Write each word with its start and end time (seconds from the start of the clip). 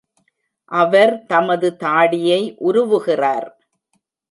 அவர் 0.71 1.25
தமது 1.25 1.69
தாடியை 1.75 2.41
உருவுகிறார்! 2.59 3.49